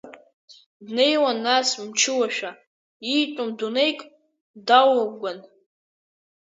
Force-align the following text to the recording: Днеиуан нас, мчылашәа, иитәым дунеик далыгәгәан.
Днеиуан 0.85 1.37
нас, 1.45 1.69
мчылашәа, 1.87 2.51
иитәым 3.13 3.49
дунеик 3.57 3.99
далыгәгәан. 4.67 5.39